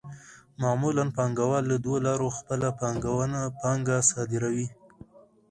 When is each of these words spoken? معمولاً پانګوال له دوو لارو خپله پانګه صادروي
معمولاً 0.61 1.03
پانګوال 1.15 1.63
له 1.71 1.77
دوو 1.83 1.95
لارو 2.05 2.27
خپله 2.37 2.67
پانګه 3.61 3.97
صادروي 4.09 4.67